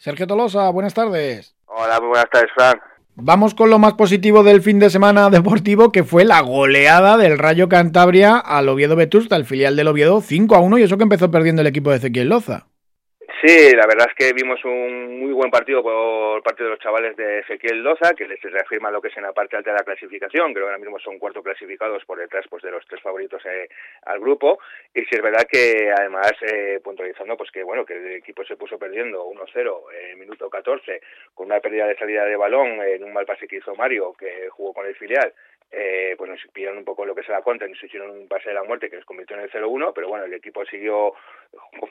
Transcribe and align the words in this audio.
Sergio 0.00 0.26
Tolosa, 0.26 0.70
buenas 0.70 0.94
tardes. 0.94 1.54
Hola, 1.66 2.00
muy 2.00 2.08
buenas 2.08 2.30
tardes, 2.30 2.50
Fran. 2.54 2.80
Vamos 3.16 3.54
con 3.54 3.68
lo 3.68 3.78
más 3.78 3.92
positivo 3.92 4.42
del 4.42 4.62
fin 4.62 4.78
de 4.78 4.88
semana 4.88 5.28
deportivo, 5.30 5.92
que 5.92 6.04
fue 6.04 6.24
la 6.24 6.40
goleada 6.40 7.18
del 7.18 7.38
Rayo 7.38 7.68
Cantabria 7.68 8.38
al 8.38 8.70
Oviedo 8.70 8.96
Vetusta, 8.96 9.36
el 9.36 9.44
filial 9.44 9.76
del 9.76 9.88
Oviedo, 9.88 10.22
5 10.22 10.54
a 10.54 10.60
1, 10.60 10.78
y 10.78 10.82
eso 10.84 10.96
que 10.96 11.02
empezó 11.02 11.30
perdiendo 11.30 11.60
el 11.60 11.68
equipo 11.68 11.90
de 11.90 11.98
Ezequiel 11.98 12.30
Loza. 12.30 12.69
Sí, 13.42 13.74
la 13.74 13.86
verdad 13.86 14.08
es 14.10 14.14
que 14.14 14.34
vimos 14.34 14.62
un 14.66 15.18
muy 15.18 15.32
buen 15.32 15.50
partido 15.50 15.82
por 15.82 16.42
parte 16.42 16.62
de 16.62 16.68
los 16.68 16.78
chavales 16.78 17.16
de 17.16 17.38
Ezequiel 17.38 17.82
Loza, 17.82 18.12
que 18.12 18.28
les 18.28 18.38
reafirma 18.42 18.90
lo 18.90 19.00
que 19.00 19.08
es 19.08 19.16
en 19.16 19.22
la 19.22 19.32
parte 19.32 19.56
alta 19.56 19.70
de 19.70 19.78
la 19.78 19.82
clasificación, 19.84 20.52
creo 20.52 20.66
que 20.66 20.72
ahora 20.72 20.78
mismo 20.78 20.98
son 20.98 21.18
cuarto 21.18 21.42
clasificados 21.42 22.04
por 22.04 22.18
detrás 22.18 22.44
pues, 22.50 22.62
de 22.62 22.70
los 22.70 22.86
tres 22.86 23.00
favoritos 23.00 23.40
eh, 23.46 23.66
al 24.02 24.20
grupo, 24.20 24.58
y 24.94 25.00
sí 25.06 25.08
es 25.12 25.22
verdad 25.22 25.46
que 25.50 25.90
además 25.90 26.32
eh, 26.42 26.80
puntualizando 26.84 27.34
pues 27.38 27.50
que 27.50 27.62
bueno 27.62 27.86
que 27.86 27.94
el 27.94 28.12
equipo 28.16 28.44
se 28.44 28.58
puso 28.58 28.78
perdiendo 28.78 29.24
1-0 29.24 29.80
en 30.10 30.18
minuto 30.18 30.50
14 30.50 31.00
con 31.32 31.46
una 31.46 31.60
pérdida 31.60 31.86
de 31.86 31.96
salida 31.96 32.26
de 32.26 32.36
balón 32.36 32.82
en 32.82 33.02
un 33.02 33.14
mal 33.14 33.24
pase 33.24 33.48
que 33.48 33.56
hizo 33.56 33.74
Mario, 33.74 34.12
que 34.18 34.50
jugó 34.50 34.74
con 34.74 34.84
el 34.84 34.96
filial, 34.96 35.32
eh, 35.72 36.14
pues 36.18 36.30
nos 36.30 36.40
pidieron 36.52 36.78
un 36.78 36.84
poco 36.84 37.04
lo 37.04 37.14
que 37.14 37.20
es 37.20 37.28
la 37.28 37.42
contra, 37.42 37.68
nos 37.68 37.82
hicieron 37.82 38.10
un 38.10 38.28
pase 38.28 38.48
de 38.48 38.54
la 38.54 38.64
muerte 38.64 38.90
que 38.90 38.96
nos 38.96 39.04
convirtió 39.04 39.36
en 39.36 39.42
el 39.42 39.50
0-1, 39.50 39.92
pero 39.94 40.08
bueno, 40.08 40.24
el 40.24 40.34
equipo 40.34 40.64
siguió 40.66 41.14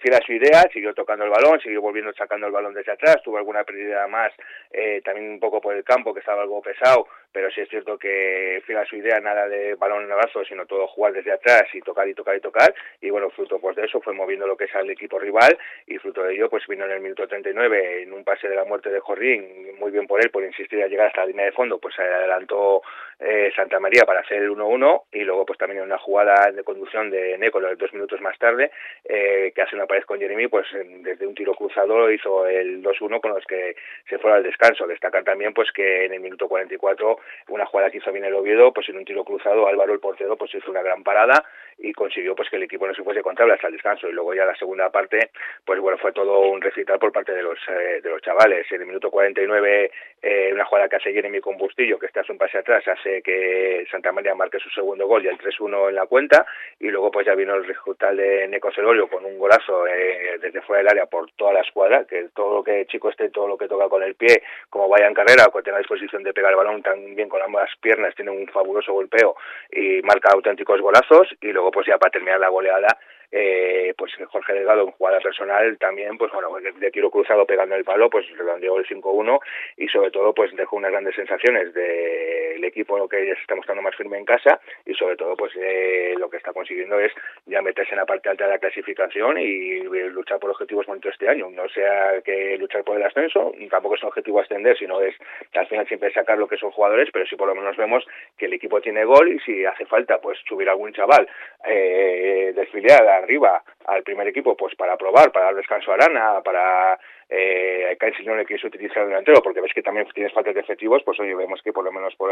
fiel 0.02 0.16
a 0.16 0.26
su 0.26 0.34
idea, 0.34 0.64
siguió 0.72 0.94
tocando 0.94 1.26
el 1.26 1.32
balón, 1.32 1.60
siguió 1.62 1.82
volviendo 1.82 2.14
sacando 2.14 2.48
el 2.48 2.54
balón 2.54 2.74
desde 2.74 2.92
atrás, 2.92 3.18
tuvo 3.24 3.38
alguna 3.38 3.64
pérdida 3.64 4.08
más 4.08 4.32
eh, 4.72 5.02
también 5.04 5.30
un 5.32 5.40
poco 5.40 5.62
por 5.62 5.76
el 5.76 5.84
campo 5.84 6.14
que 6.14 6.20
estaba 6.20 6.42
algo 6.42 6.62
pesado, 6.62 7.08
pero 7.32 7.50
sí 7.52 7.62
es 7.62 7.70
cierto 7.70 7.98
que 7.98 8.62
fiel 8.66 8.80
a 8.80 8.86
su 8.86 8.96
idea, 8.96 9.20
nada 9.20 9.48
de 9.48 9.76
balón 9.76 10.04
en 10.04 10.12
el 10.12 10.16
brazo, 10.16 10.44
sino 10.46 10.66
todo 10.66 10.88
jugar 10.88 11.14
desde 11.14 11.32
atrás 11.32 11.64
y 11.74 11.82
tocar 11.82 12.08
y 12.08 12.14
tocar 12.14 12.36
y 12.36 12.42
tocar, 12.42 12.74
y 13.02 13.10
bueno, 13.10 13.30
fruto 13.30 13.60
pues 13.60 13.76
de 13.76 13.86
eso 13.86 14.02
fue 14.02 14.14
moviendo 14.14 14.48
lo 14.48 14.58
que 14.58 14.66
es 14.66 14.76
al 14.76 14.90
equipo 14.90 15.20
rival, 15.20 15.58
y 15.86 15.98
fruto 15.98 16.24
de 16.24 16.34
ello 16.34 16.50
pues 16.50 16.66
vino 16.68 16.86
en 16.86 16.92
el 16.92 17.02
minuto 17.02 17.28
39 17.28 18.04
en 18.04 18.14
un 18.14 18.24
pase 18.24 18.48
de 18.48 18.56
la 18.56 18.66
muerte 18.66 18.90
de 18.90 19.00
Jorrín, 19.00 19.59
muy 19.80 19.92
bien 19.92 20.08
por 20.08 20.22
él, 20.24 20.30
por 20.30 20.44
insistir 20.44 20.84
a 20.84 20.88
llegar 20.88 21.08
hasta 21.08 21.22
la 21.22 21.28
línea 21.28 21.46
de 21.46 21.52
fondo, 21.52 21.80
pues 21.80 21.96
se 21.96 22.02
adelantó 22.02 22.82
eh, 23.20 23.52
Santa 23.56 23.80
María 23.80 24.04
para 24.06 24.22
hacer 24.22 24.44
el 24.44 24.52
1-1, 24.52 25.04
y 25.12 25.22
luego 25.22 25.46
pues 25.46 25.58
también 25.60 25.80
en 25.80 25.86
una 25.86 25.98
jugada 25.98 26.52
de 26.52 26.64
conducción 26.64 27.10
de 27.10 27.38
Neco 27.38 27.60
dos 27.60 27.94
minutos 27.94 28.22
más 28.22 28.38
tarde, 28.38 28.72
eh, 29.04 29.52
que 29.54 29.62
hace 29.62 29.76
una 29.76 29.88
pared 29.88 30.04
con 30.04 30.20
Jeremy, 30.20 30.48
pues 30.48 30.68
desde 31.02 31.28
un 31.28 31.36
tiro 31.36 31.54
cruzado 31.54 32.12
hizo 32.12 32.46
el 32.48 32.82
2-1 32.82 33.20
con 33.20 33.34
los 33.34 33.46
que 33.46 33.76
se 34.08 34.18
fueron 34.20 34.38
al 34.38 34.44
descanso. 34.44 34.88
Destacar 34.88 35.24
también 35.24 35.54
pues 35.54 35.72
que 35.72 36.06
en 36.06 36.14
el 36.14 36.20
minuto 36.20 36.48
44 36.48 37.20
una 37.50 37.66
jugada 37.66 37.90
que 37.90 37.98
hizo 37.98 38.12
bien 38.12 38.26
el 38.26 38.36
Oviedo, 38.36 38.72
pues 38.74 38.88
en 38.90 38.98
un 38.98 39.06
tiro 39.06 39.24
cruzado 39.24 39.68
Álvaro 39.68 39.94
el 39.94 40.00
portero 40.00 40.38
pues 40.38 40.54
hizo 40.56 40.72
una 40.72 40.82
gran 40.82 41.04
parada 41.04 41.44
y 41.82 41.94
consiguió 41.94 42.36
pues 42.36 42.50
que 42.50 42.58
el 42.58 42.64
equipo 42.64 42.88
no 42.88 42.94
se 42.94 43.04
fuese 43.04 43.22
contable 43.22 43.54
hasta 43.54 43.68
el 43.68 43.74
descanso. 43.74 44.08
Y 44.08 44.12
luego 44.12 44.34
ya 44.34 44.46
la 44.46 44.56
segunda 44.56 44.90
parte 44.90 45.32
pues 45.66 45.80
bueno 45.80 45.98
fue 45.98 46.12
todo 46.12 46.40
un 46.42 46.62
recital 46.62 47.00
por 47.00 47.12
parte 47.12 47.34
de 47.34 47.44
los 47.44 47.58
eh, 47.68 48.02
de 48.02 48.10
los 48.10 48.22
chavales. 48.22 48.66
En 48.72 48.82
el 48.82 48.88
minuto 48.88 49.10
49 49.10 49.92
eh, 50.22 50.50
una 50.54 50.66
jugada 50.66 50.90
que 50.90 50.98
hace 50.98 51.14
Jeremy 51.14 51.40
con 51.40 51.58
Bustillo 51.58 51.98
que 51.98 52.08
está 52.08 52.22
un 52.30 52.38
pase 52.38 52.58
atrás 52.58 52.88
hace 52.88 53.22
que 53.22 53.86
Santa 53.90 54.12
María 54.12 54.36
marque 54.36 54.60
su 54.60 54.70
segundo 54.70 55.08
gol 55.08 55.24
y 55.26 55.30
el 55.30 55.38
3-1 55.38 55.90
en 55.90 55.96
la 55.96 56.06
cuenta. 56.06 56.46
Y 56.80 56.90
luego 56.90 57.12
pues 57.12 57.26
ya 57.26 57.36
vino 57.36 57.56
el 57.56 57.66
resultado 57.66 58.16
de 58.16 58.48
Neco 58.48 58.72
Celorio 58.72 59.08
con 59.08 59.26
un 59.26 59.38
golazo 59.38 59.88
eh, 59.88 60.38
desde 60.42 60.62
fuera 60.62 60.80
del 60.80 60.92
área 60.92 61.06
por 61.06 61.32
toda 61.32 61.54
la 61.54 61.62
escuadra 61.62 62.06
que 62.06 62.30
todo 62.36 62.56
lo 62.56 62.64
que 62.64 62.86
chico 62.88 63.10
esté 63.10 63.30
todo 63.30 63.48
lo 63.48 63.58
que 63.58 63.68
toca 63.68 63.88
con 63.90 64.04
el 64.04 64.16
pie 64.16 64.44
como 64.70 64.90
vaya 64.90 65.08
en 65.08 65.14
carrera 65.14 65.46
o 65.48 65.52
que 65.52 65.64
tenga 65.64 65.78
disposición 65.78 66.24
de 66.24 66.34
pegar 66.34 66.52
el 66.52 66.58
balón 66.58 66.82
también 66.82 67.30
con 67.30 67.42
ambas 67.42 67.70
piernas 67.82 68.16
tiene 68.16 68.32
un 68.32 68.48
fabuloso 68.48 68.94
golpeo 68.94 69.36
y 69.72 70.02
marca 70.02 70.32
auténticos 70.32 70.82
golazos. 70.82 71.28
Y 71.42 71.52
luego 71.52 71.69
pues 71.72 71.88
ya 71.88 71.98
para 71.98 72.12
terminar 72.12 72.40
la 72.40 72.50
goleada 72.50 72.98
eh, 73.32 73.94
pues 73.98 74.12
Jorge 74.28 74.54
Delgado 74.54 74.86
en 74.86 74.92
jugada 74.92 75.20
personal 75.20 75.78
también 75.78 76.18
pues 76.18 76.32
bueno 76.32 76.50
de 76.60 76.92
tiro 76.92 77.12
cruzado 77.12 77.46
pegando 77.46 77.76
el 77.76 77.84
palo 77.84 78.10
pues 78.10 78.26
redondeó 78.36 78.78
el 78.78 78.88
5-1 78.88 79.40
y 79.78 79.88
sobre 79.88 80.10
todo 80.10 80.34
pues 80.34 80.56
dejó 80.56 80.78
unas 80.78 80.92
grandes 80.92 81.16
sensaciones 81.16 81.74
del 81.74 82.64
equipo 82.64 82.98
lo 82.98 83.08
que 83.08 83.28
ya 83.28 83.36
se 83.36 83.42
está 83.42 83.56
mostrando 83.56 83.84
más 83.84 83.96
firme 83.96 84.18
en 84.18 84.26
casa 84.26 84.60
y 84.86 84.94
sobre 84.96 85.16
todo 85.16 85.36
pues 85.36 85.54
eh, 85.58 86.16
lo 86.18 86.30
que 86.30 86.38
está 86.38 86.54
consiguiendo 86.54 87.00
es 87.00 87.12
ya 87.46 87.62
meterse 87.62 87.92
en 87.92 88.00
la 88.00 88.06
parte 88.06 88.30
alta 88.30 88.46
de 88.46 88.52
la 88.52 88.60
clasificación 88.60 89.38
y 89.38 89.82
luchar 90.10 90.40
por 90.40 90.50
objetivos 90.50 90.88
bonitos 90.88 91.14
este 91.14 91.30
año. 91.30 91.50
No 91.52 91.68
sea 91.70 92.22
que 92.22 92.58
luchar 92.58 92.84
por 92.84 92.98
el 92.98 93.04
ascenso 93.04 93.54
tampoco 93.70 93.96
es 93.96 94.04
un 94.04 94.10
objetivo 94.10 94.40
ascender 94.40 94.76
sino 94.78 95.02
es 95.02 95.16
al 95.54 95.68
final 95.68 95.88
siempre 95.88 96.12
sacar 96.14 96.38
lo 96.38 96.48
que 96.48 96.58
son 96.58 96.72
jugadores 96.72 97.10
pero 97.14 97.26
si 97.28 97.36
por 97.36 97.48
lo 97.48 97.56
menos 97.56 97.78
vemos 97.78 98.06
que 98.38 98.46
el 98.48 98.54
equipo 98.54 98.82
tiene 98.82 99.06
gol 99.06 99.32
y 99.32 99.40
si 99.42 99.66
hace 99.66 99.86
falta 99.86 100.20
pues 100.20 100.40
subir 100.48 100.68
algún 100.70 100.94
chaval 100.94 101.28
eh, 101.66 102.54
desfiliar 102.56 103.19
arriba 103.20 103.64
al 103.86 104.04
primer 104.04 104.28
equipo 104.28 104.56
pues 104.58 104.76
para 104.76 104.98
probar, 104.98 105.32
para 105.32 105.46
dar 105.46 105.56
descanso 105.56 105.92
a 105.92 105.96
Arana, 105.96 106.42
para 106.44 107.00
eh, 107.30 107.98
si 108.18 108.26
no 108.26 108.36
le 108.36 108.46
quieres 108.46 108.66
utilizar 108.66 109.04
el 109.04 109.10
delantero 109.10 109.42
porque 109.42 109.62
ves 109.62 109.72
que 109.74 109.82
también 109.82 110.08
tienes 110.14 110.34
falta 110.34 110.52
de 110.52 110.60
efectivos, 110.60 111.02
pues 111.06 111.20
hoy 111.20 111.34
vemos 111.34 111.62
que 111.64 111.72
por 111.72 111.84
lo 111.84 111.92
menos 111.92 112.16
por 112.16 112.30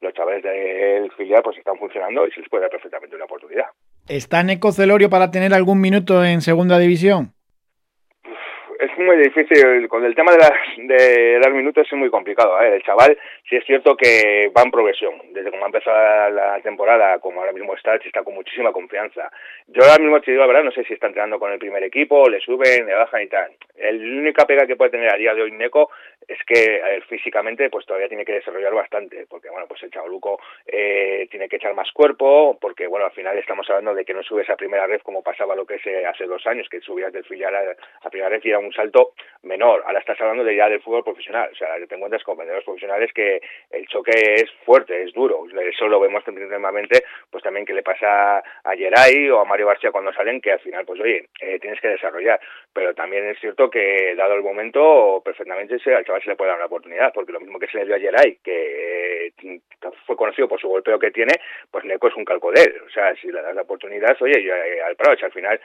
los 0.00 0.14
chavales 0.14 0.42
del 0.42 1.10
filial 1.12 1.42
pues 1.42 1.58
están 1.58 1.78
funcionando 1.78 2.26
y 2.26 2.32
se 2.32 2.40
les 2.40 2.48
puede 2.48 2.62
dar 2.62 2.70
perfectamente 2.70 3.16
una 3.16 3.24
oportunidad. 3.24 3.66
¿Está 4.08 4.42
Neco 4.42 4.72
Celorio 4.72 5.08
para 5.08 5.30
tener 5.30 5.54
algún 5.54 5.80
minuto 5.80 6.24
en 6.24 6.40
segunda 6.40 6.78
división? 6.78 7.32
Es 8.82 8.98
muy 8.98 9.16
difícil, 9.16 9.88
con 9.88 10.04
el 10.04 10.14
tema 10.14 10.32
de, 10.32 10.94
de 10.94 11.38
dar 11.38 11.52
minutos 11.52 11.86
es 11.86 11.98
muy 11.98 12.10
complicado. 12.10 12.60
¿eh? 12.60 12.74
El 12.74 12.82
chaval 12.82 13.16
sí 13.48 13.56
es 13.56 13.64
cierto 13.64 13.96
que 13.96 14.50
va 14.56 14.62
en 14.62 14.70
progresión. 14.70 15.14
Desde 15.30 15.50
como 15.50 15.64
ha 15.64 15.66
empezado 15.66 16.30
la 16.30 16.60
temporada, 16.60 17.18
como 17.20 17.40
ahora 17.40 17.52
mismo 17.52 17.74
está, 17.74 17.94
está 17.94 18.22
con 18.24 18.34
muchísima 18.34 18.72
confianza. 18.72 19.30
Yo 19.68 19.82
ahora 19.82 20.02
mismo 20.02 20.20
te 20.20 20.32
digo 20.32 20.42
la 20.42 20.48
verdad, 20.48 20.64
no 20.64 20.72
sé 20.72 20.82
si 20.84 20.94
está 20.94 21.06
entrenando 21.06 21.38
con 21.38 21.52
el 21.52 21.58
primer 21.58 21.82
equipo, 21.84 22.28
le 22.28 22.40
suben, 22.40 22.86
le 22.86 22.94
bajan 22.94 23.22
y 23.22 23.28
tal. 23.28 23.52
El 23.76 24.18
única 24.18 24.46
pega 24.46 24.66
que 24.66 24.76
puede 24.76 24.90
tener 24.90 25.12
a 25.12 25.16
día 25.16 25.34
de 25.34 25.42
hoy 25.42 25.52
Neco 25.52 25.90
es 26.26 26.38
que 26.44 26.80
físicamente 27.08 27.68
pues 27.70 27.86
todavía 27.86 28.08
tiene 28.08 28.24
que 28.24 28.32
desarrollar 28.32 28.74
bastante, 28.74 29.26
porque 29.28 29.50
bueno, 29.50 29.66
pues 29.66 29.82
el 29.82 29.90
chavaluco 29.90 30.40
eh, 30.66 31.26
tiene 31.30 31.48
que 31.48 31.56
echar 31.56 31.74
más 31.74 31.90
cuerpo, 31.92 32.58
porque 32.60 32.86
bueno, 32.86 33.06
al 33.06 33.12
final 33.12 33.36
estamos 33.38 33.68
hablando 33.70 33.94
de 33.94 34.04
que 34.04 34.14
no 34.14 34.22
subes 34.22 34.48
a 34.50 34.56
primera 34.56 34.86
red 34.86 35.00
como 35.02 35.22
pasaba 35.22 35.56
lo 35.56 35.66
que 35.66 35.76
es 35.76 35.86
eh, 35.86 36.06
hace 36.06 36.26
dos 36.26 36.46
años, 36.46 36.68
que 36.68 36.80
subías 36.80 37.12
del 37.12 37.24
filial 37.24 37.54
a, 37.54 37.76
a 38.02 38.10
primera 38.10 38.30
red 38.30 38.40
y 38.44 38.50
era 38.50 38.58
un 38.58 38.71
salto 38.72 39.12
menor. 39.42 39.82
Ahora 39.86 39.98
estás 39.98 40.20
hablando 40.20 40.44
de 40.44 40.56
ya 40.56 40.68
del 40.68 40.80
fútbol 40.80 41.04
profesional. 41.04 41.50
O 41.52 41.54
sea, 41.54 41.68
te 41.86 41.94
encuentras 41.94 42.22
con 42.22 42.36
vendedores 42.36 42.64
profesionales 42.64 43.12
que 43.12 43.40
el 43.70 43.86
choque 43.86 44.34
es 44.36 44.50
fuerte, 44.64 45.02
es 45.02 45.12
duro. 45.12 45.44
Eso 45.60 45.88
lo 45.88 46.00
vemos 46.00 46.22
normalmente, 46.26 47.04
pues 47.30 47.42
también 47.42 47.66
que 47.66 47.74
le 47.74 47.82
pasa 47.82 48.38
a 48.38 48.76
Geray 48.76 49.28
o 49.30 49.40
a 49.40 49.44
Mario 49.44 49.66
García 49.66 49.90
cuando 49.90 50.12
salen, 50.12 50.40
que 50.40 50.52
al 50.52 50.60
final, 50.60 50.84
pues 50.84 51.00
oye, 51.00 51.28
eh, 51.40 51.58
tienes 51.58 51.80
que 51.80 51.88
desarrollar. 51.88 52.40
Pero 52.72 52.94
también 52.94 53.26
es 53.28 53.38
cierto 53.40 53.68
que, 53.70 54.14
dado 54.16 54.34
el 54.34 54.42
momento, 54.42 55.20
perfectamente 55.24 55.74
al 55.74 56.04
chaval 56.04 56.22
se 56.22 56.30
le 56.30 56.36
puede 56.36 56.50
dar 56.50 56.58
una 56.58 56.66
oportunidad, 56.66 57.12
porque 57.12 57.32
lo 57.32 57.40
mismo 57.40 57.58
que 57.58 57.66
se 57.66 57.78
le 57.78 57.86
dio 57.86 57.96
a 57.96 57.98
Geray, 57.98 58.38
que 58.42 58.91
conocido 60.16 60.48
por 60.48 60.60
su 60.60 60.68
golpeo 60.68 60.98
que 60.98 61.10
tiene, 61.10 61.34
pues 61.70 61.84
Neco 61.84 62.08
es 62.08 62.16
un 62.16 62.24
calco 62.24 62.50
de 62.52 62.62
él. 62.62 62.74
O 62.86 62.90
sea, 62.90 63.14
si 63.16 63.28
le 63.28 63.42
das 63.42 63.54
la 63.54 63.62
oportunidad, 63.62 64.16
oye, 64.20 64.38
eh, 64.38 64.82
al 64.82 64.96
Prado, 64.96 65.16
al 65.22 65.32
final, 65.32 65.60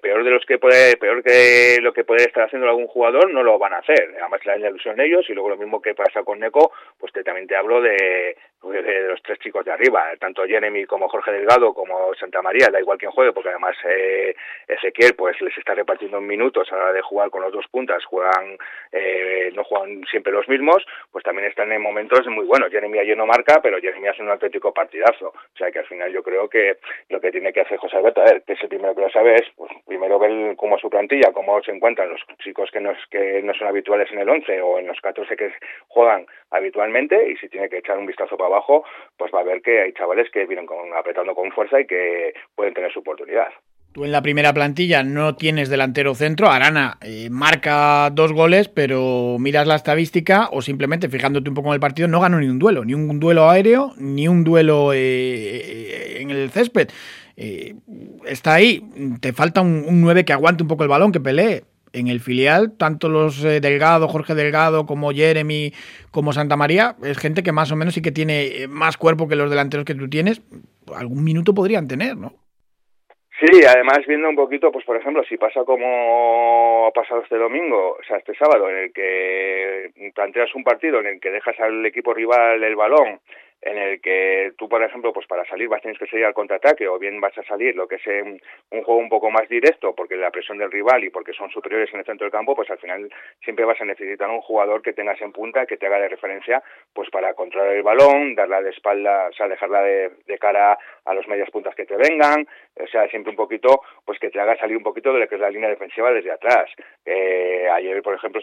peor 0.00 0.24
de 0.24 0.30
los 0.30 0.44
que 0.44 0.58
puede, 0.58 0.96
peor 0.96 1.22
que 1.22 1.78
lo 1.80 1.92
que 1.92 2.04
puede 2.04 2.24
estar 2.24 2.44
haciendo 2.44 2.68
algún 2.68 2.86
jugador 2.86 3.30
no 3.30 3.42
lo 3.42 3.58
van 3.58 3.74
a 3.74 3.78
hacer. 3.78 4.14
Además 4.20 4.44
la 4.44 4.56
ilusión 4.56 5.00
ellos 5.00 5.28
y 5.28 5.34
luego 5.34 5.50
lo 5.50 5.56
mismo 5.56 5.80
que 5.80 5.94
pasa 5.94 6.22
con 6.22 6.40
Neco, 6.40 6.72
pues 6.98 7.12
te, 7.12 7.22
también 7.22 7.46
te 7.46 7.56
hablo 7.56 7.80
de, 7.80 8.36
de, 8.70 9.08
los 9.08 9.22
tres 9.22 9.38
chicos 9.38 9.64
de 9.64 9.72
arriba, 9.72 10.04
tanto 10.18 10.44
Jeremy 10.44 10.84
como 10.86 11.08
Jorge 11.08 11.32
Delgado 11.32 11.72
como 11.74 12.14
Santa 12.14 12.42
María, 12.42 12.68
da 12.70 12.80
igual 12.80 12.98
quien 12.98 13.10
juegue, 13.10 13.32
porque 13.32 13.50
además 13.50 13.76
eh, 13.84 14.34
Ezequiel 14.68 15.14
pues 15.16 15.40
les 15.40 15.56
está 15.56 15.74
repartiendo 15.74 16.20
minutos 16.20 16.70
a 16.72 16.76
la 16.76 16.84
hora 16.84 16.92
de 16.92 17.02
jugar 17.02 17.30
con 17.30 17.42
los 17.42 17.52
dos 17.52 17.66
puntas, 17.68 18.04
juegan 18.04 18.58
eh, 18.92 19.50
no 19.54 19.64
juegan 19.64 20.04
siempre 20.10 20.32
los 20.32 20.48
mismos, 20.48 20.84
pues 21.10 21.24
también 21.24 21.48
están 21.48 21.72
en 21.72 21.82
momentos 21.82 22.26
muy 22.26 22.44
buenos. 22.44 22.70
Jeremy 22.70 22.98
ayer 22.98 23.16
no 23.16 23.26
marca, 23.26 23.60
pero 23.62 23.80
Jeremy 23.80 24.08
hace 24.08 24.22
un 24.22 24.30
auténtico 24.30 24.72
partidazo. 24.72 25.28
O 25.28 25.56
sea 25.56 25.70
que 25.70 25.80
al 25.80 25.86
final 25.86 26.12
yo 26.12 26.22
creo 26.22 26.48
que 26.48 26.78
lo 27.08 27.20
que 27.20 27.30
tiene 27.30 27.52
que 27.52 27.60
hacer 27.60 27.78
José 27.78 27.96
Alberto, 27.96 28.20
a 28.20 28.24
ver, 28.24 28.42
que 28.42 28.54
es 28.54 28.62
el 28.62 28.68
primero 28.68 28.94
que 28.94 29.02
lo 29.02 29.10
sabe, 29.10 29.34
es 29.36 29.46
pues, 29.56 29.70
primero 29.86 30.18
ver 30.18 30.56
cómo 30.56 30.78
su 30.78 30.90
plantilla, 30.90 31.32
cómo 31.32 31.62
se 31.62 31.72
encuentran 31.72 32.10
los 32.10 32.20
chicos 32.42 32.70
que 32.70 32.80
no, 32.80 32.92
que 33.10 33.42
no 33.42 33.54
son 33.54 33.68
habituales 33.68 34.10
en 34.12 34.18
el 34.18 34.28
11 34.28 34.60
o 34.60 34.78
en 34.78 34.86
los 34.86 35.00
14 35.00 35.36
que 35.36 35.52
juegan 35.88 36.26
habitualmente 36.50 37.30
y 37.30 37.36
si 37.36 37.48
tiene 37.48 37.68
que 37.68 37.78
echar 37.78 37.98
un 37.98 38.06
vistazo 38.06 38.36
para 38.36 38.48
abajo, 38.48 38.55
pues 39.16 39.32
va 39.34 39.40
a 39.40 39.44
ver 39.44 39.62
que 39.62 39.82
hay 39.82 39.92
chavales 39.92 40.30
que 40.30 40.46
vienen 40.46 40.66
apretando 40.96 41.34
con 41.34 41.50
fuerza 41.52 41.80
y 41.80 41.86
que 41.86 42.34
pueden 42.54 42.74
tener 42.74 42.92
su 42.92 43.00
oportunidad. 43.00 43.48
Tú 43.92 44.04
en 44.04 44.12
la 44.12 44.20
primera 44.20 44.52
plantilla 44.52 45.02
no 45.02 45.36
tienes 45.36 45.70
delantero 45.70 46.14
centro. 46.14 46.50
Arana 46.50 46.98
eh, 47.00 47.28
marca 47.30 48.10
dos 48.10 48.32
goles, 48.32 48.68
pero 48.68 49.38
miras 49.38 49.66
la 49.66 49.74
estadística 49.74 50.50
o 50.52 50.60
simplemente 50.60 51.08
fijándote 51.08 51.48
un 51.48 51.54
poco 51.54 51.68
en 51.68 51.74
el 51.74 51.80
partido, 51.80 52.06
no 52.06 52.20
ganó 52.20 52.38
ni 52.38 52.46
un 52.46 52.58
duelo. 52.58 52.84
Ni 52.84 52.92
un 52.92 53.18
duelo 53.18 53.48
aéreo, 53.48 53.94
ni 53.96 54.28
un 54.28 54.44
duelo 54.44 54.92
eh, 54.92 56.20
en 56.20 56.30
el 56.30 56.50
césped. 56.50 56.88
Eh, 57.38 57.74
está 58.26 58.54
ahí. 58.54 58.82
Te 59.22 59.32
falta 59.32 59.62
un, 59.62 59.84
un 59.88 60.02
9 60.02 60.26
que 60.26 60.34
aguante 60.34 60.62
un 60.62 60.68
poco 60.68 60.82
el 60.82 60.90
balón, 60.90 61.10
que 61.10 61.20
pelee 61.20 61.62
en 61.96 62.08
el 62.08 62.20
filial, 62.20 62.76
tanto 62.78 63.08
los 63.08 63.44
eh, 63.44 63.60
Delgado, 63.60 64.08
Jorge 64.08 64.34
Delgado, 64.34 64.86
como 64.86 65.10
Jeremy, 65.10 65.72
como 66.10 66.32
Santa 66.32 66.56
María, 66.56 66.94
es 67.02 67.18
gente 67.18 67.42
que 67.42 67.52
más 67.52 67.72
o 67.72 67.76
menos 67.76 67.94
sí 67.94 68.02
que 68.02 68.12
tiene 68.12 68.44
eh, 68.46 68.68
más 68.68 68.96
cuerpo 68.96 69.26
que 69.26 69.36
los 69.36 69.50
delanteros 69.50 69.86
que 69.86 69.94
tú 69.94 70.08
tienes. 70.08 70.42
Algún 70.94 71.24
minuto 71.24 71.54
podrían 71.54 71.88
tener, 71.88 72.16
¿no? 72.16 72.32
Sí, 73.38 73.64
además 73.66 73.98
viendo 74.06 74.30
un 74.30 74.36
poquito, 74.36 74.72
pues 74.72 74.84
por 74.86 74.96
ejemplo, 74.96 75.22
si 75.28 75.36
pasa 75.36 75.60
como 75.64 76.86
ha 76.86 76.90
pasado 76.92 77.22
este 77.22 77.36
domingo, 77.36 77.96
o 78.00 78.02
sea, 78.06 78.16
este 78.16 78.34
sábado, 78.34 78.70
en 78.70 78.76
el 78.76 78.92
que 78.92 79.90
planteas 80.14 80.54
un 80.54 80.64
partido 80.64 81.00
en 81.00 81.06
el 81.06 81.20
que 81.20 81.30
dejas 81.30 81.58
al 81.60 81.84
equipo 81.84 82.14
rival 82.14 82.62
el 82.62 82.76
balón, 82.76 83.20
en 83.66 83.78
el 83.78 84.00
que 84.00 84.52
tú, 84.56 84.68
por 84.68 84.82
ejemplo, 84.82 85.12
pues 85.12 85.26
para 85.26 85.44
salir 85.44 85.68
vas 85.68 85.82
tienes 85.82 85.98
que 85.98 86.06
salir 86.06 86.24
al 86.24 86.34
contraataque 86.34 86.86
o 86.86 86.98
bien 86.98 87.20
vas 87.20 87.36
a 87.36 87.42
salir 87.42 87.74
lo 87.74 87.88
que 87.88 87.96
es 87.96 88.06
un, 88.06 88.40
juego 88.70 89.00
un 89.00 89.08
poco 89.08 89.28
más 89.30 89.48
directo 89.48 89.92
porque 89.94 90.14
la 90.14 90.30
presión 90.30 90.58
del 90.58 90.70
rival 90.70 91.02
y 91.02 91.10
porque 91.10 91.32
son 91.32 91.50
superiores 91.50 91.92
en 91.92 92.00
el 92.00 92.06
centro 92.06 92.24
del 92.26 92.32
campo, 92.32 92.54
pues 92.54 92.70
al 92.70 92.78
final 92.78 93.10
siempre 93.42 93.64
vas 93.64 93.80
a 93.80 93.84
necesitar 93.84 94.30
un 94.30 94.40
jugador 94.40 94.82
que 94.82 94.92
tengas 94.92 95.20
en 95.20 95.32
punta, 95.32 95.66
que 95.66 95.76
te 95.76 95.86
haga 95.86 95.98
de 95.98 96.08
referencia, 96.08 96.62
pues 96.94 97.10
para 97.10 97.34
controlar 97.34 97.74
el 97.74 97.82
balón, 97.82 98.36
darla 98.36 98.62
de 98.62 98.70
espalda, 98.70 99.28
o 99.30 99.32
sea, 99.32 99.48
dejarla 99.48 99.82
de, 99.82 100.38
cara 100.38 100.78
a 101.04 101.14
los 101.14 101.26
medias 101.26 101.50
puntas 101.50 101.74
que 101.74 101.86
te 101.86 101.96
vengan, 101.96 102.46
o 102.78 102.86
sea, 102.86 103.08
siempre 103.08 103.30
un 103.30 103.36
poquito, 103.36 103.80
pues 104.04 104.18
que 104.20 104.30
te 104.30 104.38
haga 104.38 104.56
salir 104.56 104.76
un 104.76 104.82
poquito 104.82 105.12
de 105.12 105.20
lo 105.20 105.28
que 105.28 105.36
es 105.36 105.40
la 105.40 105.50
línea 105.50 105.70
defensiva 105.70 106.12
desde 106.12 106.30
atrás. 106.30 106.70
Eh, 107.04 107.68
ayer, 107.72 108.02
por 108.02 108.14
ejemplo, 108.14 108.40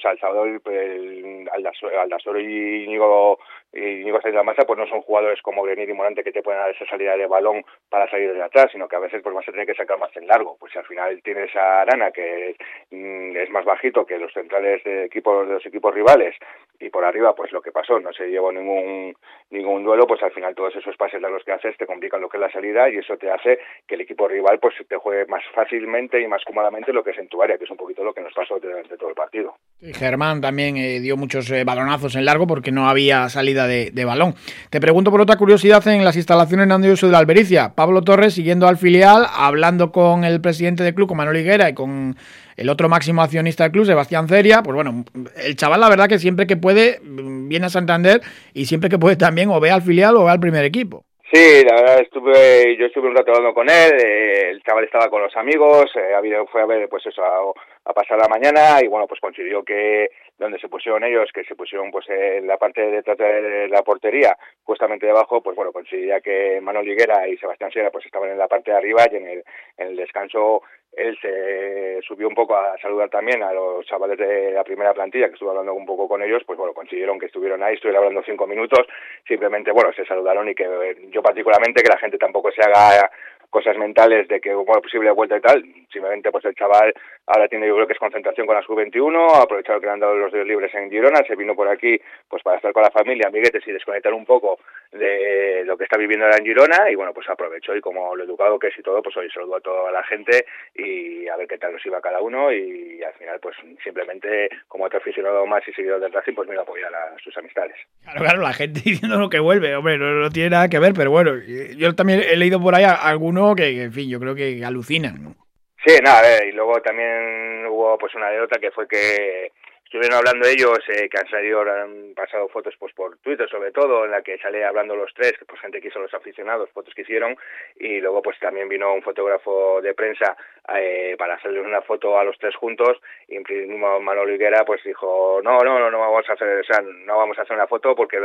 el, 0.65 1.49
Aldasoro 1.51 2.39
y 2.39 2.83
Íñigo, 2.83 3.39
Íñigo 3.73 4.19
la 4.23 4.43
Masa, 4.43 4.65
pues 4.65 4.79
no 4.79 4.87
son 4.87 5.01
jugadores 5.01 5.12
como 5.41 5.63
Grenier 5.63 5.89
y 5.89 5.93
Morante 5.93 6.23
que 6.23 6.31
te 6.31 6.41
pueden 6.41 6.61
dar 6.61 6.71
esa 6.71 6.85
salida 6.85 7.15
de 7.15 7.27
balón 7.27 7.63
para 7.89 8.09
salir 8.09 8.29
desde 8.29 8.43
atrás, 8.43 8.69
sino 8.71 8.87
que 8.87 8.95
a 8.95 8.99
veces 8.99 9.21
pues 9.21 9.35
vas 9.35 9.47
a 9.47 9.51
tener 9.51 9.67
que 9.67 9.75
sacar 9.75 9.99
más 9.99 10.15
en 10.15 10.27
largo. 10.27 10.57
Pues 10.59 10.75
al 10.75 10.85
final 10.85 11.21
tienes 11.23 11.55
a 11.55 11.81
Arana 11.81 12.11
que 12.11 12.55
mm, 12.91 13.35
es 13.37 13.49
más 13.49 13.65
bajito 13.65 14.05
que 14.05 14.17
los 14.17 14.33
centrales 14.33 14.83
de 14.83 15.05
equipos 15.05 15.47
de 15.47 15.53
los 15.53 15.65
equipos 15.65 15.93
rivales 15.93 16.35
y 16.79 16.89
por 16.89 17.05
arriba 17.05 17.35
pues 17.35 17.51
lo 17.51 17.61
que 17.61 17.71
pasó, 17.71 17.99
no 17.99 18.11
se 18.13 18.27
llevó 18.27 18.51
ningún 18.51 19.15
ningún 19.49 19.83
duelo, 19.83 20.07
pues 20.07 20.21
al 20.23 20.31
final 20.31 20.55
todos 20.55 20.75
esos 20.75 20.97
pases 20.97 21.21
largos 21.21 21.43
que 21.43 21.51
haces 21.51 21.77
te 21.77 21.85
complican 21.85 22.21
lo 22.21 22.29
que 22.29 22.37
es 22.37 22.41
la 22.41 22.51
salida 22.51 22.89
y 22.89 22.97
eso 22.97 23.17
te 23.17 23.29
hace 23.29 23.59
que 23.87 23.95
el 23.95 24.01
equipo 24.01 24.27
rival 24.27 24.59
pues 24.59 24.75
te 24.87 24.97
juegue 24.97 25.25
más 25.27 25.43
fácilmente 25.53 26.19
y 26.19 26.27
más 26.27 26.43
cómodamente 26.43 26.91
lo 26.91 27.03
que 27.03 27.11
es 27.11 27.17
en 27.19 27.27
tu 27.27 27.41
área, 27.41 27.57
que 27.57 27.65
es 27.65 27.69
un 27.69 27.77
poquito 27.77 28.03
lo 28.03 28.13
que 28.13 28.21
nos 28.21 28.33
pasó 28.33 28.59
durante 28.59 28.97
todo 28.97 29.09
el 29.09 29.15
partido. 29.15 29.55
Germán 29.79 30.41
también 30.41 30.77
eh, 30.77 30.99
dio 30.99 31.17
muchos 31.17 31.49
eh, 31.51 31.63
balonazos 31.63 32.15
en 32.15 32.25
largo 32.25 32.47
porque 32.47 32.71
no 32.71 32.87
había 32.87 33.29
salida 33.29 33.67
de, 33.67 34.05
balón. 34.05 34.33
Te 34.69 34.79
pregunto 34.79 34.92
por 35.11 35.21
otra 35.21 35.37
curiosidad 35.37 35.85
en 35.87 36.05
las 36.05 36.15
instalaciones 36.15 36.67
Uso 36.91 37.07
de 37.07 37.11
la 37.11 37.17
Albericia. 37.17 37.73
Pablo 37.73 38.03
Torres 38.03 38.35
siguiendo 38.35 38.67
al 38.67 38.77
filial, 38.77 39.25
hablando 39.35 39.91
con 39.91 40.23
el 40.23 40.39
presidente 40.39 40.83
del 40.83 40.93
club, 40.93 41.07
con 41.07 41.17
Manuel 41.17 41.37
Higuera 41.37 41.69
y 41.69 41.73
con 41.73 42.15
el 42.55 42.69
otro 42.69 42.89
máximo 42.89 43.23
accionista 43.23 43.63
del 43.63 43.71
club, 43.71 43.85
Sebastián 43.85 44.27
Ceria, 44.27 44.61
pues 44.61 44.75
bueno, 44.75 45.03
el 45.43 45.55
chaval 45.55 45.79
la 45.79 45.89
verdad 45.89 46.07
que 46.07 46.19
siempre 46.19 46.45
que 46.45 46.57
puede 46.57 47.01
viene 47.03 47.65
a 47.65 47.69
Santander 47.69 48.21
y 48.53 48.67
siempre 48.67 48.89
que 48.89 48.99
puede 48.99 49.15
también 49.15 49.49
o 49.49 49.59
ve 49.59 49.71
al 49.71 49.81
filial 49.81 50.15
o 50.15 50.25
ve 50.25 50.31
al 50.31 50.39
primer 50.39 50.63
equipo. 50.63 51.05
Sí, 51.33 51.63
la 51.65 51.73
verdad 51.81 52.01
estuve, 52.01 52.77
yo 52.77 52.85
estuve 52.85 53.07
un 53.07 53.15
rato 53.15 53.31
hablando 53.31 53.55
con 53.55 53.67
él, 53.67 53.93
eh, 53.99 54.51
el 54.51 54.61
chaval 54.61 54.83
estaba 54.83 55.09
con 55.09 55.23
los 55.23 55.35
amigos, 55.35 55.89
eh, 55.95 56.13
fue 56.51 56.61
a 56.61 56.67
ver 56.67 56.87
pues 56.87 57.07
eso, 57.07 57.23
a, 57.23 57.91
pasar 57.91 58.19
la 58.19 58.27
mañana 58.27 58.79
y 58.83 58.87
bueno, 58.87 59.07
pues 59.07 59.19
consiguió 59.19 59.63
que 59.63 60.11
donde 60.37 60.59
se 60.59 60.69
pusieron 60.69 61.03
ellos, 61.03 61.31
que 61.33 61.43
se 61.43 61.55
pusieron 61.55 61.89
pues 61.89 62.07
en 62.07 62.45
la 62.45 62.57
parte 62.57 62.81
de 62.81 62.91
detrás 62.91 63.17
de 63.17 63.67
la 63.67 63.81
portería, 63.81 64.37
justamente 64.61 65.07
debajo, 65.07 65.41
pues 65.41 65.55
bueno, 65.55 65.71
coincidía 65.71 66.21
que 66.21 66.61
Manuel 66.61 66.87
Higuera 66.87 67.27
y 67.27 67.35
Sebastián 67.37 67.71
Sierra 67.71 67.89
pues 67.89 68.05
estaban 68.05 68.29
en 68.29 68.37
la 68.37 68.47
parte 68.47 68.69
de 68.69 68.77
arriba 68.77 69.03
y 69.11 69.15
en 69.15 69.27
el, 69.27 69.43
en 69.77 69.87
el 69.87 69.95
descanso 69.95 70.61
él 70.95 71.17
se 71.21 71.99
subió 72.05 72.27
un 72.27 72.35
poco 72.35 72.55
a 72.55 72.77
saludar 72.77 73.09
también 73.09 73.41
a 73.43 73.51
los 73.51 73.85
chavales 73.85 74.17
de 74.17 74.51
la 74.51 74.63
primera 74.63 74.93
plantilla, 74.93 75.27
que 75.27 75.33
estuve 75.33 75.49
hablando 75.49 75.73
un 75.73 75.85
poco 75.85 76.07
con 76.07 76.21
ellos, 76.21 76.43
pues 76.45 76.57
bueno, 76.57 76.73
consiguieron 76.73 77.19
que 77.19 77.27
estuvieron 77.27 77.63
ahí, 77.63 77.75
estuvieron 77.75 78.03
hablando 78.03 78.23
cinco 78.25 78.45
minutos, 78.47 78.85
simplemente, 79.27 79.71
bueno, 79.71 79.91
se 79.93 80.05
saludaron 80.05 80.49
y 80.49 80.55
que 80.55 80.65
yo 81.09 81.21
particularmente 81.21 81.81
que 81.81 81.89
la 81.89 81.97
gente 81.97 82.17
tampoco 82.17 82.51
se 82.51 82.61
haga 82.61 83.09
cosas 83.49 83.77
mentales 83.77 84.27
de 84.27 84.41
que 84.41 84.53
bueno, 84.53 84.81
posible 84.81 85.11
vuelta 85.11 85.37
y 85.37 85.41
tal, 85.41 85.63
simplemente 85.93 86.31
pues 86.31 86.43
el 86.45 86.55
chaval 86.55 86.93
ahora 87.27 87.47
tiene 87.47 87.67
yo 87.67 87.75
creo 87.75 87.87
que 87.87 87.93
es 87.93 87.99
concentración 87.99 88.47
con 88.47 88.55
la 88.55 88.63
sub-21, 88.63 89.35
ha 89.35 89.43
aprovechado 89.43 89.79
que 89.79 89.85
le 89.85 89.91
han 89.93 89.99
dado 89.99 90.15
los 90.15 90.33
días 90.33 90.45
libres 90.45 90.73
en 90.73 90.89
Girona, 90.89 91.23
se 91.25 91.35
vino 91.35 91.55
por 91.55 91.69
aquí 91.69 91.99
pues 92.27 92.43
para 92.43 92.57
estar 92.57 92.73
con 92.73 92.83
la 92.83 92.91
familia, 92.91 93.27
amiguetes 93.27 93.65
y 93.67 93.71
desconectar 93.71 94.13
un 94.13 94.25
poco 94.25 94.59
de 94.91 95.63
lo 95.65 95.77
que 95.77 95.85
está 95.85 95.97
viviendo 95.97 96.25
ahora 96.25 96.37
en 96.37 96.45
Girona 96.45 96.89
y 96.89 96.95
bueno 96.95 97.13
pues 97.13 97.29
aprovechó 97.29 97.75
y 97.75 97.81
como 97.81 98.15
lo 98.15 98.23
educado 98.23 98.59
que 98.59 98.67
es 98.67 98.77
y 98.77 98.81
todo, 98.81 99.01
pues 99.01 99.15
hoy 99.15 99.29
saludó 99.29 99.57
a 99.57 99.61
toda 99.61 99.91
la 99.91 100.03
gente 100.03 100.45
y 100.75 101.27
a 101.27 101.37
ver 101.37 101.47
qué 101.47 101.57
tal 101.57 101.71
nos 101.71 101.85
iba 101.85 102.01
cada 102.01 102.19
uno 102.21 102.51
y 102.51 103.01
al 103.03 103.13
final 103.13 103.39
pues 103.39 103.55
simplemente 103.83 104.49
como 104.67 104.85
otro 104.85 104.97
aficionado 104.97 105.45
más 105.45 105.61
y 105.67 105.73
seguidor 105.73 105.99
del 105.99 106.11
Racing 106.11 106.33
pues 106.33 106.49
me 106.49 106.57
a 106.57 106.61
apoyar 106.61 106.93
a 106.93 107.15
sus 107.23 107.37
amistades. 107.37 107.75
Claro, 108.03 108.19
claro, 108.19 108.41
la 108.41 108.53
gente 108.53 108.81
diciendo 108.85 109.19
lo 109.19 109.29
que 109.29 109.39
vuelve, 109.39 109.75
hombre, 109.75 109.97
no, 109.97 110.29
tiene 110.29 110.51
nada 110.51 110.69
que 110.69 110.79
ver, 110.79 110.93
pero 110.93 111.11
bueno, 111.11 111.33
yo 111.77 111.93
también 111.95 112.21
he 112.21 112.35
leído 112.35 112.61
por 112.61 112.75
ahí 112.75 112.83
a 112.83 112.93
algunos 112.93 113.55
que, 113.55 113.83
en 113.83 113.93
fin, 113.93 114.09
yo 114.09 114.19
creo 114.19 114.35
que 114.35 114.63
alucinan, 114.63 115.23
¿no? 115.23 115.42
Sí, 115.85 115.97
nada, 116.01 116.45
y 116.45 116.53
luego 116.53 116.81
también 116.81 117.65
hubo 117.67 117.97
pues 117.97 118.15
una 118.15 118.27
anécdota 118.27 118.57
que 118.57 118.71
fue 118.71 118.87
que 118.87 119.51
estuvieron 119.83 120.17
hablando 120.17 120.47
ellos, 120.47 120.79
eh, 120.87 121.09
que 121.09 121.19
han 121.19 121.29
salido, 121.29 121.59
han 121.61 122.13
pasado 122.15 122.47
fotos 122.47 122.73
pues 122.79 122.93
por 122.93 123.17
Twitter 123.17 123.49
sobre 123.49 123.71
todo, 123.71 124.05
en 124.05 124.11
la 124.11 124.21
que 124.21 124.37
sale 124.37 124.63
hablando 124.63 124.95
los 124.95 125.13
tres, 125.13 125.33
pues 125.45 125.59
gente 125.59 125.81
que 125.81 125.89
hizo 125.89 125.99
los 125.99 126.13
aficionados, 126.13 126.71
fotos 126.71 126.93
que 126.95 127.01
hicieron, 127.01 127.35
y 127.75 127.99
luego 127.99 128.21
pues 128.21 128.39
también 128.39 128.69
vino 128.69 128.93
un 128.93 129.03
fotógrafo 129.03 129.81
de 129.81 129.93
prensa 129.93 130.37
eh, 130.73 131.15
para 131.19 131.35
hacerles 131.35 131.65
una 131.65 131.81
foto 131.81 132.17
a 132.17 132.23
los 132.23 132.39
tres 132.39 132.55
juntos, 132.55 133.01
y 133.27 133.37
Manolo 133.39 134.33
Higuera 134.33 134.63
pues 134.65 134.81
dijo, 134.83 135.41
no, 135.43 135.59
no, 135.59 135.79
no, 135.79 135.91
no 135.91 135.99
vamos 135.99 136.27
a 136.29 136.33
hacer, 136.33 136.59
o 136.59 136.63
sea, 136.63 136.81
no 136.81 137.17
vamos 137.17 137.37
a 137.37 137.41
hacer 137.41 137.57
una 137.57 137.67
foto 137.67 137.93
porque 137.93 138.19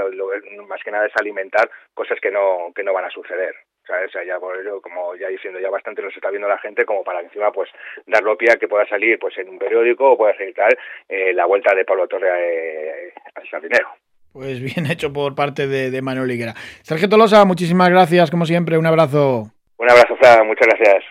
más 0.67 0.83
que 0.85 0.93
nada 0.93 1.07
es 1.07 1.17
alimentar 1.21 1.69
cosas 1.93 2.21
que 2.21 2.31
no, 2.31 2.73
que 2.73 2.85
no 2.85 2.93
van 2.93 3.07
a 3.07 3.11
suceder. 3.11 3.55
O 3.89 4.11
sea, 4.11 4.25
ya 4.25 4.39
por 4.39 4.57
ello, 4.59 4.81
como 4.81 5.17
ya 5.17 5.29
diciendo, 5.29 5.59
ya 5.59 5.71
bastante 5.71 6.03
nos 6.03 6.15
está 6.15 6.31
viendo 6.31 6.49
la 6.49 6.59
gente 6.59 6.85
como 6.85 7.03
para 7.03 7.21
encima 7.21 7.51
pues 7.51 7.71
darlo 8.07 8.37
pie 8.37 8.53
a 8.53 8.57
que 8.57 8.69
pueda 8.69 8.87
salir 8.87 9.19
pues 9.19 9.37
en 9.39 9.49
un 9.49 9.59
periódico 9.59 10.13
o 10.13 10.19
pueda 10.19 10.37
salir 10.37 10.55
tal 10.55 10.77
eh, 11.09 11.33
la 11.33 11.47
vuelta 11.47 11.75
de 11.75 11.85
Pablo 11.85 12.07
Torre 12.07 12.29
eh, 12.29 13.13
al 13.35 13.49
Sardinero. 13.49 13.89
Pues 14.33 14.61
bien 14.61 14.87
hecho 14.91 15.13
por 15.13 15.35
parte 15.35 15.67
de, 15.67 15.91
de 15.91 16.03
Manuel 16.03 16.31
Higuera. 16.31 16.55
Sergio 16.83 17.09
Tolosa, 17.09 17.45
muchísimas 17.45 17.89
gracias, 17.89 18.31
como 18.31 18.45
siempre, 18.45 18.77
un 18.77 18.87
abrazo. 18.87 19.51
Un 19.79 19.91
abrazo, 19.91 20.17
Fran, 20.17 20.47
muchas 20.47 20.67
gracias. 20.67 21.09